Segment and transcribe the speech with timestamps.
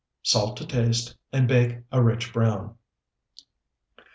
[0.23, 2.75] Salt to taste and bake a rich brown.